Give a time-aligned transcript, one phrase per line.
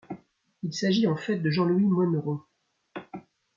[0.63, 2.39] Il s'agit en fait de Jean Louis Monneron.